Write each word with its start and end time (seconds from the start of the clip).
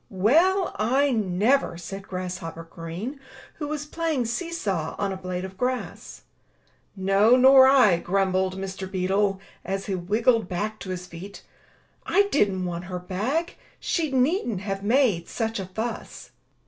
"Well, 0.09 0.75
I 0.79 1.11
never!*' 1.11 1.77
said 1.77 2.07
Grasshopper 2.07 2.63
Green, 2.63 3.19
who 3.59 3.67
was 3.67 3.85
playing 3.85 4.25
see 4.25 4.51
saw 4.51 4.95
on 4.97 5.11
a 5.11 5.15
blade 5.15 5.45
of 5.45 5.59
grass. 5.59 6.23
"No, 6.95 7.35
nor 7.35 7.67
I, 7.67 7.97
grumbled 7.99 8.57
Mr. 8.57 8.89
Beetle, 8.91 9.39
as 9.63 9.85
he 9.85 9.93
wriggled 9.93 10.49
back 10.49 10.79
to 10.79 10.89
his 10.89 11.05
feet. 11.05 11.43
"I 12.03 12.23
didn't 12.31 12.65
want 12.65 12.85
her 12.85 12.97
bag. 12.97 13.57
She 13.79 14.09
needn't 14.11 14.61
have 14.61 14.81
made 14.83 15.27
such 15.29 15.59
a 15.59 15.67
fuss." 15.67 16.31